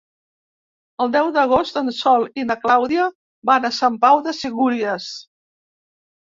[1.03, 3.05] El deu d'agost en Sol i na Clàudia
[3.51, 5.13] van a Sant Pau de Segúries.